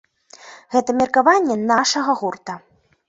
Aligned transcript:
Гэта 0.75 0.95
меркаванне 1.01 1.59
нашага 1.73 2.17
гурта. 2.23 2.57